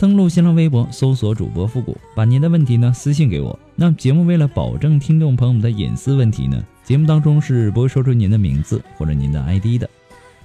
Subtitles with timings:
[0.00, 3.58] 登录新浪微博，搜索主播复古，把您的问题呢私信给我。
[3.76, 9.86] 那节目为了保证听众朋友们的隐私问题呢，节目当中是不会说出您的名字或者您的 ID 的。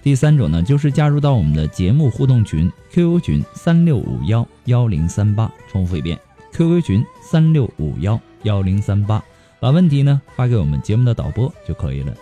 [0.03, 6.19] 第三种呢，就是加入到我们的节目互动群 QQ 群三六五幺幺零三八，重复一遍
[6.51, 9.23] QQ 群三六五幺幺零三八，
[9.61, 12.13] 把问题呢发给我们节目的导播就可以了。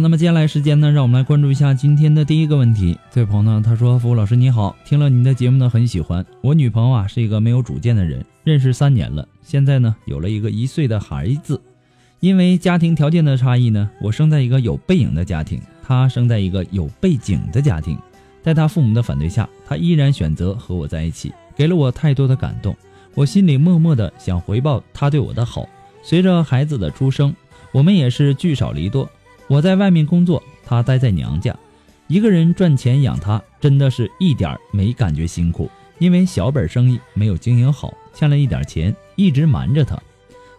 [0.00, 2.96] 那么接下来时间呢，让我们来关注一下今天的第一个问题。
[3.10, 6.24] 这位朋友呢，他说：“服务老师你好，听了您的节目呢，很喜欢。
[6.40, 11.60] 我女朋友啊是一个没有主见的人，认识三年了，现在呢有了一个一岁的孩子。
[12.20, 17.98] 因为家庭条件的差异呢，我生在一个有背影的家庭，她生在一个有背景的家庭。
[18.42, 22.76] 在她父母的反对下，她依然选择和我在一起，给了我太多的感动。
[23.14, 25.68] 我心里默默的想回报她对我的好。
[26.02, 27.34] 随着孩子的出生，
[27.72, 29.08] 我们也是聚少离多。”
[29.48, 31.56] 我在外面工作，她待在娘家，
[32.06, 35.70] 一个人赚钱养她，真的是一点儿没感觉辛苦。
[35.98, 40.00] 因为小本生意没有经营好，欠了一点钱，一直瞒着她，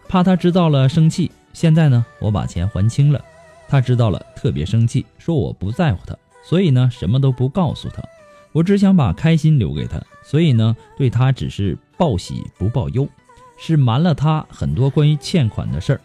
[0.08, 1.30] 怕她知道了生气。
[1.52, 3.24] 现在呢，我把钱还清了，
[3.68, 6.14] 她知道了特别生气，说我不在乎她，
[6.44, 8.02] 所以呢什么都不告诉她。
[8.52, 13.08] 我只想把开心留给她，所以呢对她只是报喜不报忧，
[13.56, 16.00] 是瞒了她很多关于欠款的事儿。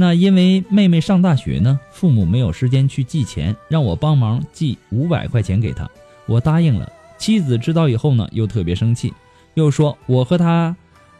[0.00, 5.86] 那因为妹妹上大学呢，父母没有时间去寄钱，让我帮忙寄五百块钱给她，
[6.24, 6.90] 我答应了。
[7.18, 9.12] 妻子知道以后呢，又特别生气，
[9.52, 10.74] 又说我和她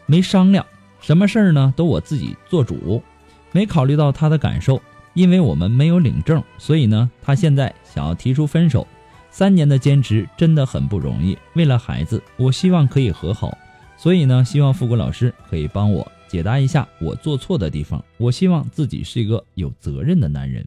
[0.07, 0.65] 没商量，
[0.99, 3.03] 什么事儿呢都我自己做主，
[3.51, 4.81] 没考虑到她的感受。
[5.13, 8.87] 因为我们没有领证，所以呢，她现在想要提出分手。
[9.29, 13.55] 三年的坚持真的很不容易，为了孩子，我希望可以和好。
[13.95, 16.11] 所以呢，希望富国老师可以帮我。
[16.31, 18.01] 解答一下我做错的地方。
[18.17, 20.65] 我希望自己是一个有责任的男人。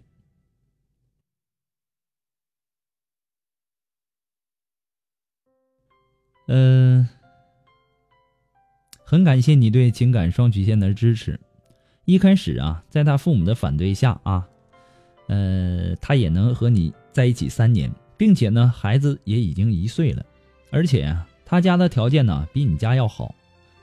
[6.48, 7.08] 嗯，
[9.04, 11.40] 很感谢你对情感双曲线的支持。
[12.04, 14.46] 一开始啊，在他父母的反对下啊，
[15.28, 20.26] 呃，他也能和你在一起三年，并且呢，孩子也已经一岁了，
[20.70, 23.34] 而且啊他家的条件呢，比你家要好。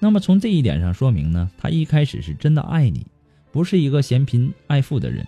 [0.04, 3.06] 那么从这一点上说明呢，他一开始是真的爱你，
[3.52, 5.24] 不是一个嫌贫爱富的人。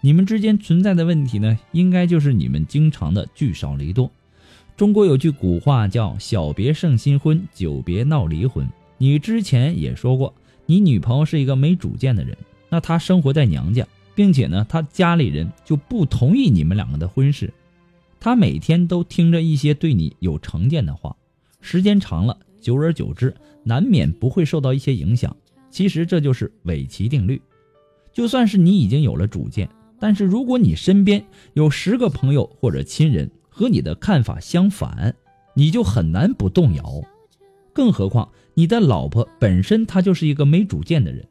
[0.00, 4.10] 你们之间存在的问题呢，应该就是你们经常的聚少离多。
[4.76, 8.68] 中国有句古话叫“小别胜新婚，久别闹离婚”。
[8.98, 10.34] 你之前也说过，
[10.66, 12.36] 你女朋友是一个没主见的人，
[12.68, 17.54] 那她生活在娘家，并且呢，她家里人就不同意你们两个的婚事。
[18.18, 21.14] 她每天都听着一些对你有成见的话，
[21.60, 22.36] 时间长了。
[22.60, 23.34] 久而久之，
[23.64, 25.34] 难免不会受到一些影响。
[25.70, 27.40] 其实这就是韦奇定律。
[28.12, 29.68] 就算是你已经有了主见，
[29.98, 31.24] 但是如果你身边
[31.54, 35.14] 有十个朋友或者亲人和你的看法相反，
[35.54, 37.00] 你就很难不动摇。
[37.72, 41.24] 更何况你的老婆本身她就是一个没主见的人，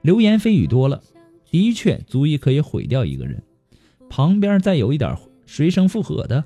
[0.00, 1.02] 流言蜚语多了，
[1.50, 3.42] 的确足以可以毁掉一个人。
[4.08, 5.14] 旁边再有一点
[5.46, 6.42] 随声附和的，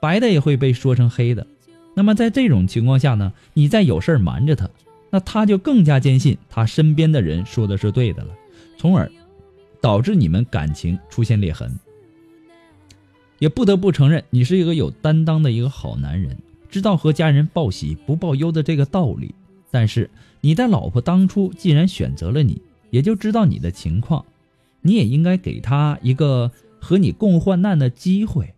[0.00, 1.44] 白的也会被说成黑的。
[1.94, 4.68] 那么在这种情况下呢，你再有事瞒着他，
[5.10, 8.30] 那他就更加坚信他身边的人说的是对的了，
[8.78, 9.10] 从而
[9.80, 11.70] 导致你们感情出现裂痕。
[13.38, 16.38] 也不得不承认，你是一个有担当的一个好男人，
[16.70, 19.34] 知道和家人报喜不报忧的这个道理。
[19.70, 20.08] 但是
[20.40, 24.24] 你的老婆当初既然选择了你，也就知道你的情况，
[24.80, 28.54] 你也应该给他一个和你共患难的机会。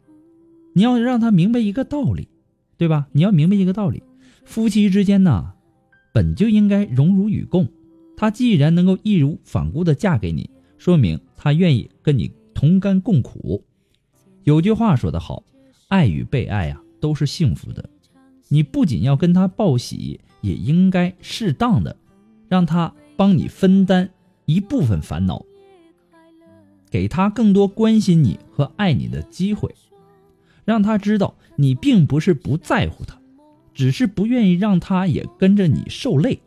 [0.74, 2.28] 你要让他明白一个道理，
[2.76, 3.06] 对吧？
[3.12, 4.02] 你要明白一个道理，
[4.44, 5.52] 夫妻之间呢，
[6.12, 7.68] 本就应该荣辱与共。
[8.16, 10.48] 他既然能够义无反顾的嫁给你，
[10.78, 13.64] 说明他愿意跟你同甘共苦。
[14.44, 15.42] 有句话说得好，
[15.88, 17.88] 爱与被爱啊，都是幸福的。
[18.48, 21.96] 你不仅要跟他报喜，也应该适当的
[22.48, 24.08] 让他帮你分担
[24.44, 25.44] 一部分烦恼，
[26.90, 29.74] 给他更多关心你和爱你的机会，
[30.64, 33.18] 让他知道你并不是不在乎他，
[33.72, 36.40] 只是不愿意让他也跟着你受累。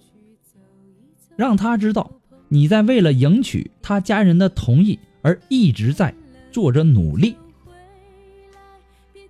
[1.36, 2.12] 让他知道
[2.48, 6.14] 你在为了赢取他家人的同意而一直在
[6.52, 7.36] 做着努力。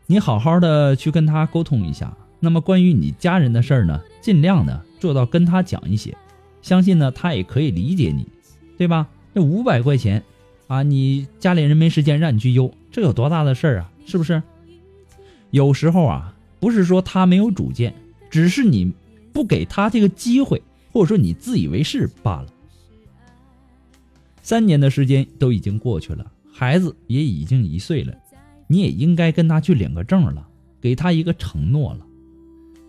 [0.06, 2.16] 你好好的去跟他沟通一下。
[2.40, 6.16] 那么关于你家人的事儿呢，尽量呢做到跟他讲一些，
[6.62, 8.28] 相信呢他也可以理解你，
[8.78, 9.08] 对吧？
[9.34, 10.24] 这五百块钱
[10.68, 13.92] 啊，你家里人没时间让你去邮，这有多大的事儿啊？
[14.06, 14.42] 是不是？
[15.52, 17.94] 有时候啊，不是说他没有主见，
[18.30, 18.94] 只是你
[19.34, 20.62] 不给他这个机会。
[20.90, 22.48] 或者说你自以为是罢了。
[24.42, 28.18] 三年的时间都已经过去了，孩子也已经一岁了，
[28.66, 30.48] 你也应该跟他去领个证了，
[30.82, 32.00] 给他一个承诺了。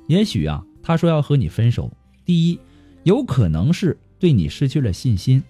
[0.06, 1.92] 也许啊，他说要和你分手，
[2.24, 2.58] 第一，
[3.02, 5.42] 有可能是对你失去了信心，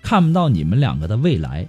[0.00, 1.66] 看不到你们两个的未来；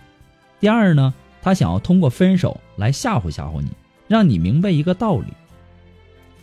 [0.62, 3.68] 第二呢，他想要通过分手来吓唬吓唬你，
[4.08, 5.32] 让你明白一个道理；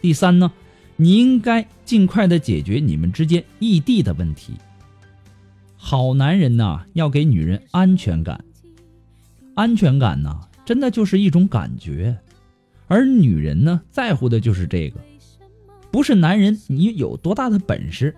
[0.01, 0.53] 第三呢。
[0.97, 4.53] 你应该尽快的解决你们之间异地的问题。
[5.77, 8.45] 好男人呐，要给女人安全感。
[9.57, 12.17] 安全感呢，真的就是一种感觉，
[12.87, 15.01] 而女人呢，在乎的就是这个。
[15.91, 18.15] 不是男人你有多大的本事，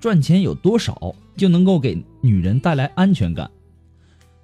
[0.00, 3.48] 赚钱有多少，就能够给女人带来安全感。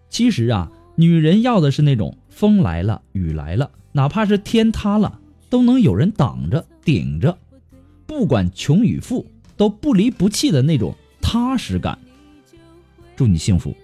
[0.08, 7.38] 其实啊，女人要的是那种风来了，雨来了，哪怕是天塌了，都能有人挡着顶着。
[8.06, 11.98] 不管穷与富，都不离不弃的那种踏实感。
[13.14, 13.74] 祝你幸福。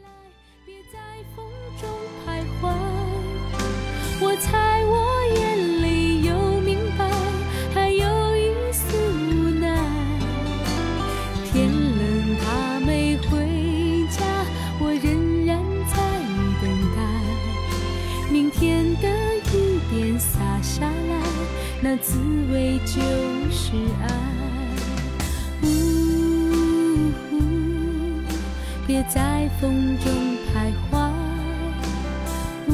[22.08, 22.18] 滋
[22.50, 23.02] 味就
[23.50, 24.08] 是爱。
[25.62, 25.66] 呜
[28.86, 30.10] 别在风中
[30.46, 31.12] 徘徊。
[32.68, 32.72] 呜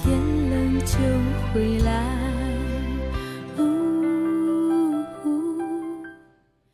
[0.00, 0.16] 天
[0.50, 0.94] 冷就
[1.52, 1.90] 回来。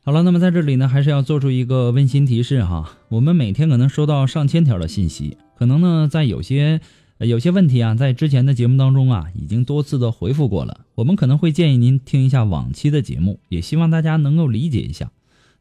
[0.04, 2.98] 好了，那么在这里呢，还是要做出一个温馨提示哈。
[3.08, 6.82] 我们每天可能收到上千条的信息，可能呢，在有些。
[7.18, 10.84] 有些问题啊，在之前的节目当中啊，已经多次的回复过了。
[10.96, 15.10] 我们可能会建议您听一下往期的节目，也希望大家能够理解一下。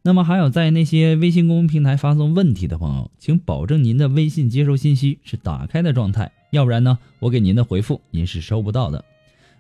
[0.02, 9.06] 那么还有在那些微信公众平台发送问题的朋友，请保证您的微信接收信息是打开的状态，要不然呢，我给您的回复您是收不到的。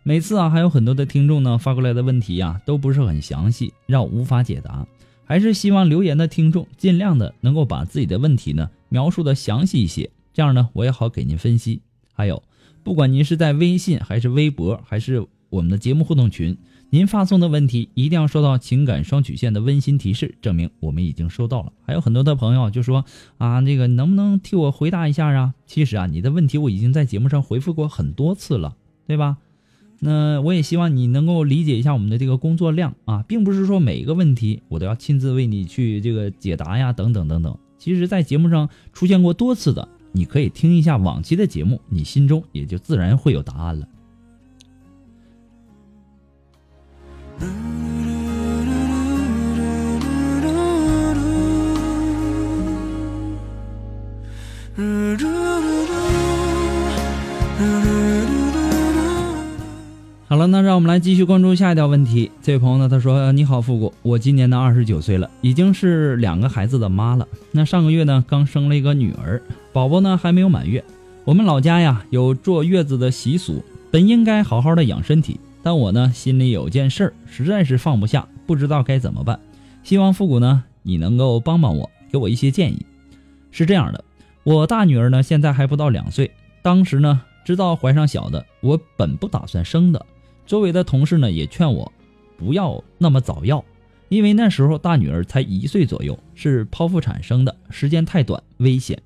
[0.04, 4.86] 每次啊，还有很多的听众呢发过来的问题呀，都不是很详细，让我无法解答。
[5.24, 10.12] 还是希望留言的听众尽量的能够把自己的问题呢描述的详细一些。
[10.36, 11.82] 这样呢，我也好给您分析。
[12.12, 12.44] 还有，
[12.84, 16.58] 不管您是在微信还是微博，还是我们的节目互动群，
[16.90, 21.72] 您发送的问题一定要收到情感双曲线的温馨提示，证明我们已经收到了。
[21.86, 23.06] 还有很多的朋友就说
[23.38, 25.54] 啊，这个能不能替我回答一下啊？
[25.66, 28.76] 其实啊，你的问题我已经在节目上回复过很多次了，
[29.08, 29.38] 对吧？
[30.00, 37.58] 那我也希望你能够理解一下我们的这个工作量啊，并不是说每一个问题我都要亲自为你去这个解答呀，等等等等。
[37.78, 43.86] 其实，在节目上出现过多次的，你可以听一下往期的节目，你心中也就自然会有答案了。
[60.36, 62.30] 好了，那让我们来继续关注下一条问题。
[62.42, 67.26] 这位朋友呢，他说：“你好，复古，我今年呢二十九岁了，已经是两个孩子的妈了。
[67.54, 70.84] 那上个月呢，刚生了一个女儿，宝宝呢还没有满月。
[71.24, 79.40] 我们老家呀有坐月子的习俗，本应该好好的养身体，但我呢心里有件事儿，实在是放不下，不知道该怎么办。
[79.84, 82.86] 希望复古呢你能够帮帮我，给我一些建议。
[83.52, 84.04] 是这样的，
[84.44, 86.30] 我大女儿呢现在还不到两岁，
[86.62, 90.06] 当时呢知道怀上小的，我本不打算生的。”
[90.46, 91.92] 周围的同事呢也劝我，
[92.38, 93.64] 不要那么早要，
[94.10, 99.02] 因为那时候大女儿才一岁左右，是剖腹产生的，时间太短，危险。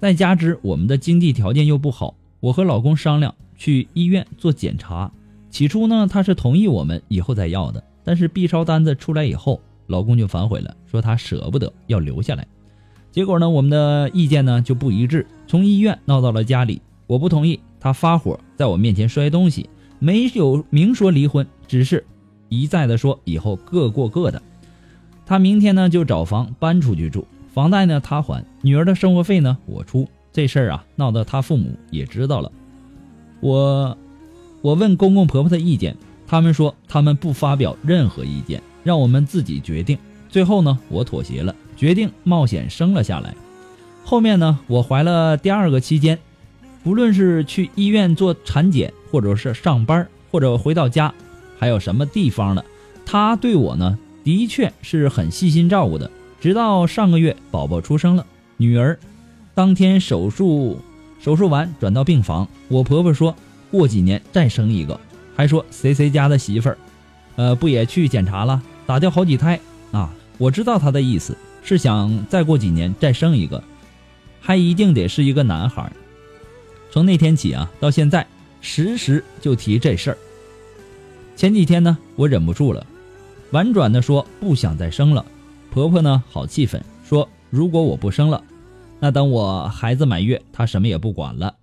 [0.00, 5.10] 再加之我们的经济条件又不好，我和老公商量去医院做检查。
[5.50, 12.46] 起初呢，他是同意我们以后再要的，但是 B 超单子出来以后，老公就反悔了，说他舍不得要留下来。
[13.10, 16.80] 结果呢，我们的意见呢就不一致，从医院闹到了家里。
[17.06, 19.68] 我不同意，他发火，在我面前摔东西，
[19.98, 22.04] 没有明说离婚，只是
[22.48, 24.40] 一再的说以后各过各的。
[25.26, 30.08] 他明天呢就找房搬出去住，房贷呢他还，女儿的生活费呢我出。
[30.32, 32.52] 这事儿啊闹得他父母也知道了。
[33.40, 33.96] 我，
[34.62, 39.98] 我问公公婆婆的意见，他们说他们不发表任何意见，让我们自己决定。
[40.28, 41.54] 最后呢，我妥协了。
[41.76, 43.34] 决定冒险生了下来。
[44.04, 46.18] 后面呢，我怀了第二个期间，
[46.82, 51.12] 不论是去医院做产检，或者是上班，或者回到家，
[51.58, 52.64] 还有什么地方的，
[53.04, 56.10] 他对我呢，的确是很细心照顾的。
[56.40, 58.24] 直到上个月宝宝出生了，
[58.56, 58.98] 女儿，
[59.54, 60.80] 当天手术，
[61.20, 63.34] 手术完转到病房，我婆婆说
[63.70, 64.98] 过几年再生一个，
[65.34, 66.78] 还说谁谁家的媳妇儿，
[67.36, 69.58] 呃，不也去检查了，打掉好几胎
[69.92, 70.12] 啊？
[70.38, 71.36] 我知道她的意思。
[71.64, 73.62] 是想再过几年再生一个，
[74.40, 75.92] 还一定得是一个男孩。
[76.90, 78.26] 从那天起啊，到现在
[78.60, 80.18] 时时就提这事儿。
[81.36, 82.84] 前几天呢，我忍不住了，
[83.52, 85.24] 婉转的说不想再生了。
[85.70, 88.42] 婆婆呢，好气愤，说如果我不生了，
[88.98, 91.54] 那等我孩子满月，她什么也不管了，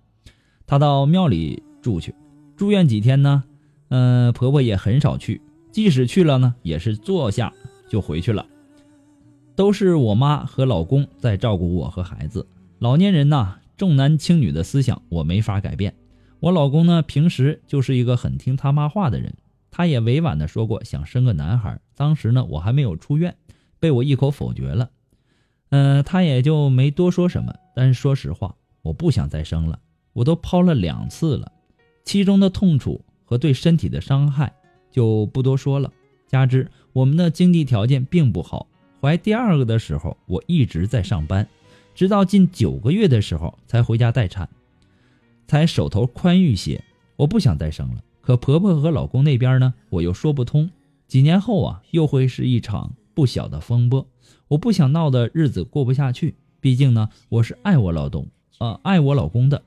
[0.66, 2.14] 她到庙里住去。
[2.56, 3.44] 住院几天呢，
[3.88, 7.52] 嗯，婆婆也很少去，即使去了呢，也是坐下
[7.90, 8.46] 就回去了。
[9.54, 12.46] 都是我妈和老公在照顾我和孩子。
[12.78, 15.94] 老年人呐，重男轻女的思想我没法改变。
[16.40, 19.34] 我老公呢，平时就是一个很听他妈话的人。
[19.70, 23.36] 他也委婉的说过想生个男孩，当时呢，我还没有出院，
[23.78, 24.90] 被我一口否决了。
[25.70, 27.54] 嗯，他也就没多说什么。
[27.74, 29.78] 但是说实话，我不想再生了。
[30.14, 31.52] 我都抛了两次了，
[32.04, 34.54] 其中的痛楚和对身体的伤害
[34.90, 35.92] 就不多说了。
[36.26, 38.66] 加之我们的经济条件并不好。
[38.98, 41.46] 怀第二个的时候，我一直在上班，
[41.94, 44.48] 直到近九个月的时候才回家待产，
[45.46, 46.82] 才手头宽裕些。
[47.16, 50.70] 我不想再生了，可婆婆和老公那边呢，我又说不通。
[51.06, 54.06] 几年后啊，又会是一场不小的风波。
[54.48, 58.26] 我不想闹的日子过不下去，毕竟呢，我是爱我老公，
[58.58, 59.62] 呃，爱我老公的，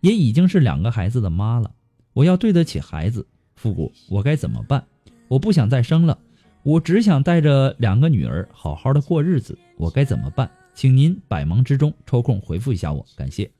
[0.00, 1.72] 也已经是两个孩子的妈了。
[2.12, 3.26] 我要对得起孩子。
[3.56, 4.84] 复古，我该怎么办？
[5.26, 6.16] 我不想再生了。
[6.62, 10.48] 我只想带着两个女儿好好的过日子，我该怎么办？
[10.74, 13.50] 请您百忙之中抽空回复一下我，感谢。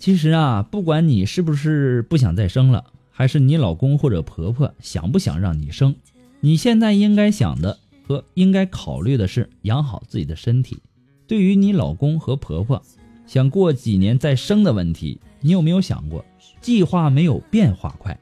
[0.00, 5.94] 其实啊，不管你是不是不想再生了，还是你老公或者婆婆想不想让你生，
[6.40, 7.78] 你现在应该想的
[8.08, 10.78] 和应该考虑的是养好自己的身体。
[11.26, 12.80] 对于你老公和婆婆
[13.26, 16.24] 想过几年再生的问题，你有没有想过？
[16.62, 18.18] 计划没有变化快。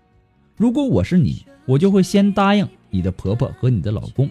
[0.56, 4.28] 如果我是你，我就会先答应你的婆婆和你的老公，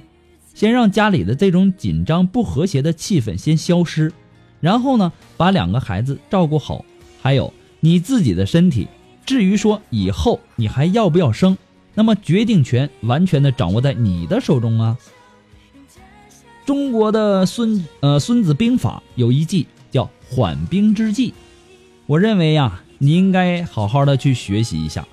[0.54, 4.12] 先让家里的这种紧张不和谐的气氛先消失，
[4.60, 6.84] 然后呢，把两个孩子照顾好，
[7.22, 8.88] 还有你自己的身体。
[9.26, 11.58] 至于说以后你还要不要生，
[11.94, 14.98] 那么决定权完全的掌握在你的手中啊。
[16.66, 21.34] 中国的孙呃《孙子兵法》有一计叫缓兵之计，
[22.06, 22.84] 我认为呀。
[23.00, 25.08] 你应该好好的去学习一下。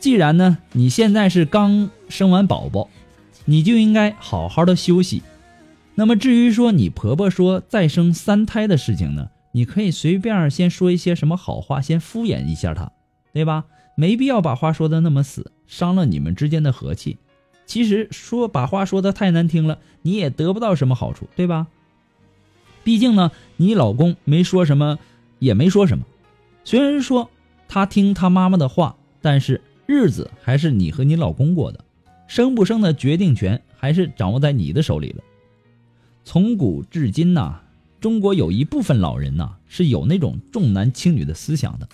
[0.00, 2.88] 既然呢，你现在是刚生完宝宝，
[3.44, 5.22] 你就应该好好的休息。
[5.96, 12.92] 那么至于说你婆婆说再生三胎的事情呢，你可以随便先说一些什么好话，先敷衍一下他，
[13.32, 13.64] 对吧？
[13.96, 17.18] 没必要把话说的那么死，伤了你们之间的和气。
[17.66, 21.66] 其实说把话说的太难听了，你也得不到什么好处，对吧？
[22.84, 24.98] 毕竟呢，你老公没说什么。
[25.40, 26.04] 也没说什么，
[26.64, 27.30] 虽然说
[27.68, 31.84] 他听他妈妈的话，但是日子还是你和你老公过的，
[32.26, 35.22] 生不生的决定权还是掌握在你的手里了。
[36.24, 37.60] 从古至今呐，
[38.00, 41.88] 中国有一部分老人呐是有那种重男轻女的思想的，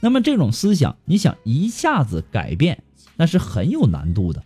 [0.00, 2.82] 那么这种思想你想一下子改变，
[3.16, 4.42] 那是很有难度的。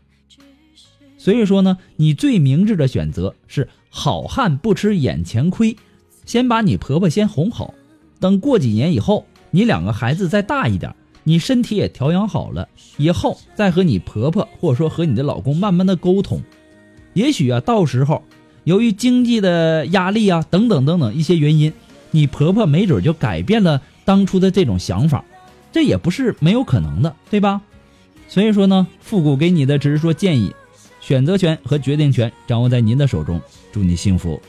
[1.19, 5.77] 所以说呢，你最明智的选择是好汉不吃眼前亏，
[6.25, 7.75] 先把你婆婆先哄好。
[8.21, 16.41] 等过几年以后，你两个孩子再大一点，你身体也调养好了，以后再和你婆婆或者说和你的老公慢慢的沟通，
[17.15, 18.23] 也许啊，到时候
[18.65, 21.73] 由于经济的压力啊等等等等一些原因，
[22.11, 25.25] 你婆婆没准就改变了当初的这种想法，
[25.73, 27.63] 这也不是没有可能的，对吧？
[28.29, 30.53] 所以说呢，复古给你的只是说建议，
[31.01, 33.41] 选择权和决定权掌握在您的手中。
[33.73, 34.41] 祝你幸福。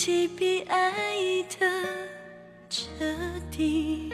[0.00, 1.66] 放弃比爱的
[2.70, 2.88] 彻
[3.50, 4.10] 底。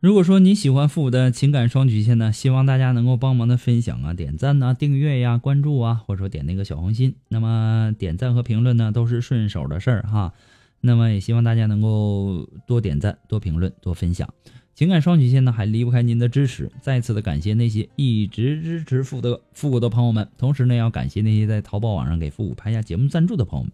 [0.00, 7.14] 如果说你喜欢父母的情感双曲线呢，希望大家能够帮忙的分享啊、点赞呐、订阅呀、关注啊，或者说点那个小红心。
[7.28, 10.34] 那么点赞和评论呢都是顺手的事儿哈。
[10.80, 14.34] 那么也希望大家能够多点赞、多评论、多分享。
[14.80, 23.72] 情感双曲线呢还离不开您的支持，再次的感谢那些一直支持复的复古的朋友们，同时呢要感谢那些在淘宝网上给复古拍下节目赞助的朋友们。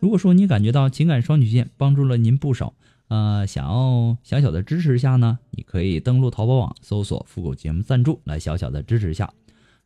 [0.00, 2.72] 如果说你感觉到情感双曲线帮助了您不少。
[3.08, 9.34] 呃，想要小小的支持一下呢，你可以登录淘宝网搜索“复古节目赞助”来小小的支持一下。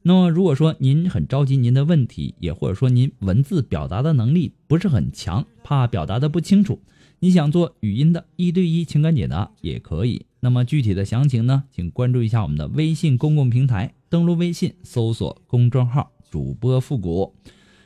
[0.03, 6.79] 那么，如果说您很着急您的问题，也或者说您文字表达的能力不是很强，怕表达的不清楚，
[7.19, 10.27] 你想做语音的一对一情感解答也可以。
[10.41, 17.35] 那么具体的详情呢，请关注一下我们的微信公共平台，登录微信搜索公众号“主播复古”。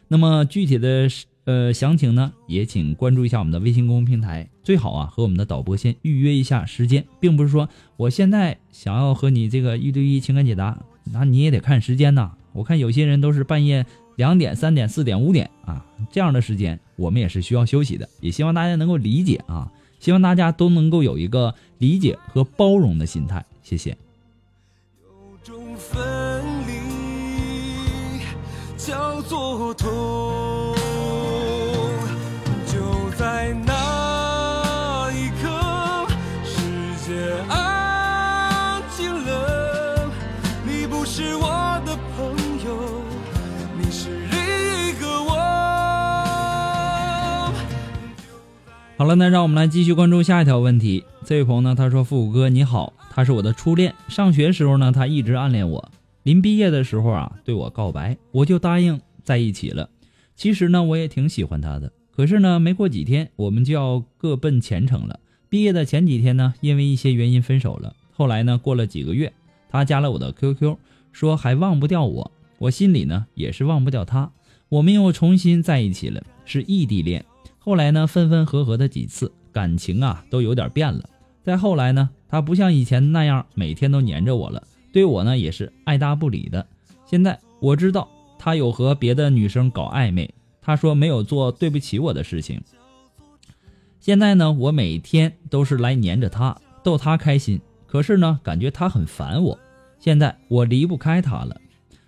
[0.08, 1.08] 那么具体的。
[1.46, 7.68] 呃，详情呢也请关注一下我们的微信公众平台，最好啊和我们的导播先预约一下时间，并不是说
[7.98, 12.32] 我现在想要和你这个一对一情感解答，那你也得看时间呐。
[12.54, 13.84] 我看有些人都是半夜
[14.16, 19.70] 两点、三点、四点、五点啊这样的时间，我们也是需要休息的，也希望大家能够理解啊，
[20.04, 23.96] 希望大家都能够有一个理解和包容的心态，谢谢。
[25.02, 25.08] 有
[25.42, 28.20] 种分离
[28.76, 30.63] 叫做痛。
[49.04, 51.04] 好了，那让我们来继续关注下一条问题。
[51.26, 53.94] 这位朋友呢，他说：“复古哥你好，他是我的初恋。
[54.08, 55.92] 上学时候呢，他一直暗恋我。
[56.22, 59.90] 临毕业的时候啊，对我告白，我就答应在一起了。
[60.34, 61.92] 其实呢，我也挺喜欢他的。
[62.16, 65.20] 可是呢，没过几天，我们就要各奔前程了。
[65.50, 67.94] 毕业的前几天呢，因为一些原因分手了。
[68.10, 69.30] 后来呢，过了几个月，
[69.68, 70.78] 他加了我的 QQ，
[71.12, 72.32] 说还忘不掉我。
[72.56, 74.30] 我心里呢，也是忘不掉他。
[74.70, 77.22] 我们又重新在一起了，是异地恋。”
[77.64, 81.02] 后来呢，分分合合的几次，感情啊都有点变了。
[81.42, 86.66] 再后来呢，他不像以前那样每天都黏着我了，对我呢也是爱搭不理的。
[87.06, 88.06] 现在我知道
[88.38, 90.28] 他有和别的女生搞暧昧，
[90.60, 92.60] 他说没有做对不起我的事情。
[93.98, 97.58] 现在呢，我每天都是来黏着他，逗他开心。
[97.86, 99.58] 可是呢，感觉他很烦我。
[99.98, 101.58] 现在我离不开他了，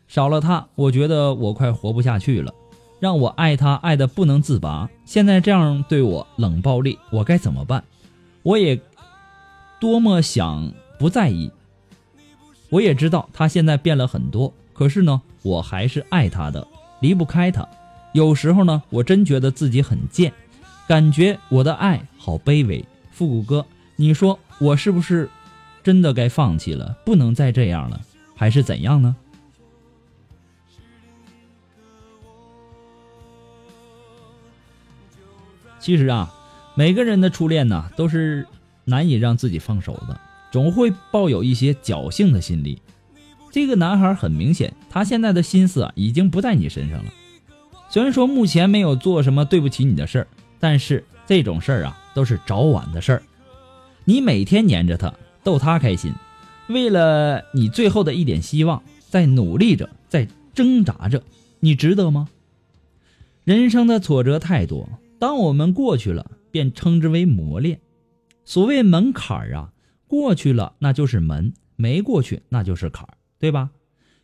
[0.06, 2.52] 少了他，我觉得我快活不下去了。
[2.98, 7.82] 让我爱他爱的不能自拔，现在这样对我冷暴力，我该怎么办？
[8.42, 8.80] 我也
[9.80, 11.50] 多么想不在意。
[12.68, 16.66] 我也知道他现在变了很多，可是呢，我还是爱他的，
[17.00, 17.66] 离不开他。
[18.12, 20.32] 有时候呢，我真觉得自己很贱，
[20.88, 22.84] 感觉我的爱好卑微。
[23.12, 25.28] 复古哥，你说我是不是
[25.82, 28.00] 真的该放弃了，不能再这样了，
[28.34, 29.14] 还是怎样呢？
[35.86, 36.34] 其实啊，
[36.74, 38.44] 每个人的初恋呢，都是
[38.86, 40.18] 难以让自己放手的，
[40.50, 42.82] 总会抱有一些侥幸的心理。
[43.52, 47.12] 这个男孩很明显，他现在的心思啊，已经不在你身上了。
[47.88, 50.26] 虽然说目前没有做什么对不起你的事儿，
[50.58, 53.22] 但是这种事儿啊，都是早晚的事儿。
[54.04, 56.12] 你每天黏着他，逗他开心，
[56.66, 61.22] 为了你最后的一点希望，在努力着，在挣扎着，
[61.60, 62.28] 你值得吗？
[63.44, 64.88] 人生的挫折太多。
[65.18, 67.80] 当我们过去了，便称之为磨练。
[68.44, 69.72] 所谓门槛儿啊，
[70.06, 73.70] 过去了那就是门，没过去那就是坎儿，对吧？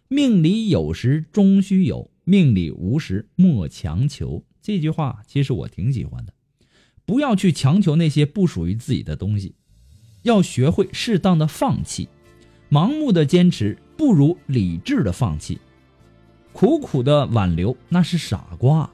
[0.08, 4.44] 命里有时终须有，命里无时莫强求。
[4.60, 6.32] 这句话其实我挺喜欢的。
[7.04, 9.54] 不要去强求那些不属于自己的东西，
[10.22, 12.08] 要学会适当的放弃。
[12.70, 15.58] 盲目的坚持不如理智的放弃，
[16.52, 18.88] 苦苦的挽留那是傻瓜，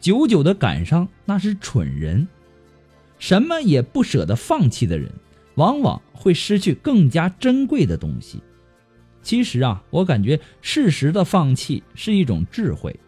[0.00, 2.26] 久久的感伤那是蠢人。
[3.18, 5.12] 什么也不舍得放弃的人，
[5.56, 8.40] 往往会失去更加珍贵的东西。
[9.22, 12.98] 其实啊，我感觉适时的放弃是一种智慧，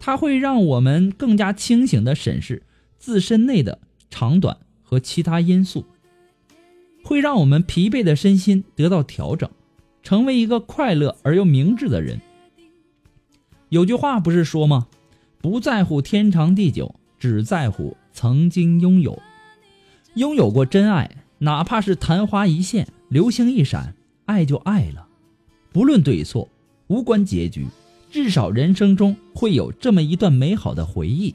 [0.00, 2.64] 它会让我们更加清醒的审视
[2.98, 3.78] 自身内的
[4.10, 5.86] 长短和其他因素，
[7.04, 9.48] 会让我们疲惫的身心得到调整，
[10.02, 12.20] 成为一个快乐而又明智的人。
[13.68, 14.88] 有句话不是说吗？
[15.42, 19.20] 不在乎天长地久，只在乎曾经拥有。
[20.14, 25.08] 拥有过真爱，哪怕是昙花一现、流星一闪，爱就爱了。
[25.72, 26.48] 不论对错，
[26.86, 27.66] 无关结局，
[28.08, 31.34] 至少人生中会有这么一段美好的回忆。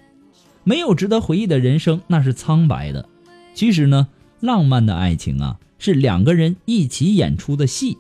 [0.64, 3.10] 没有值得回忆的人生，那是苍白的。
[3.54, 4.08] 其实呢，
[4.40, 7.98] 浪漫的爱情啊，是两个人一起演出的戏。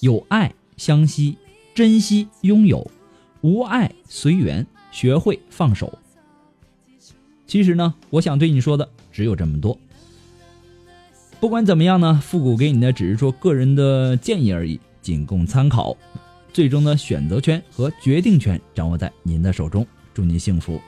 [0.00, 1.38] 有爱相惜，
[1.74, 2.90] 珍惜拥有；
[3.40, 5.98] 无爱随缘，学会放手。
[7.48, 9.76] 其实呢，我想对你说的只有这么多。
[11.40, 14.78] 不管怎么样呢，复古给你的只是说个人的建议而已。
[15.02, 15.94] 仅供参考，
[16.52, 19.84] 最终的选择权和决定权掌握在您的手中。
[20.14, 20.80] 祝您幸福。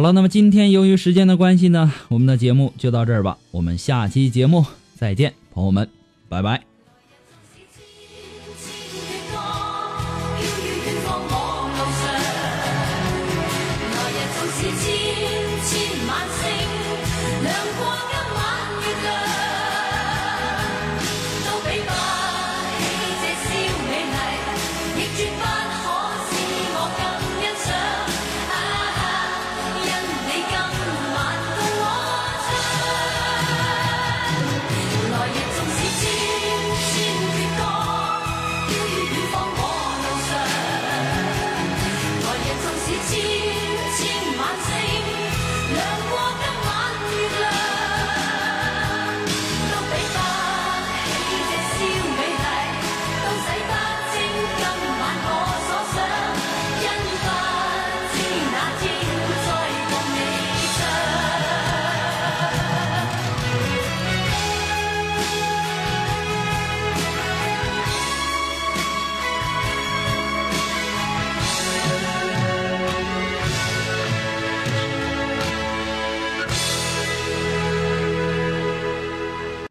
[0.00, 3.36] 好了，那么今天由于时间的关系呢，我们的节目就到这儿吧。
[3.50, 5.90] 我们下期节目再见，朋友们，
[6.26, 6.69] 拜拜。